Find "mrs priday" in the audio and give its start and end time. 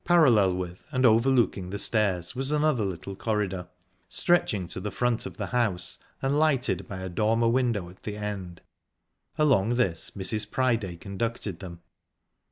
10.17-10.95